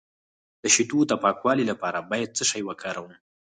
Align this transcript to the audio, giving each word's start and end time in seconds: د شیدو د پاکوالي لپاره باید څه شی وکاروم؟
د 0.61 0.63
شیدو 0.73 0.99
د 1.07 1.13
پاکوالي 1.23 1.65
لپاره 1.71 1.99
باید 2.09 2.35
څه 2.37 2.43
شی 2.49 2.61
وکاروم؟ 2.65 3.13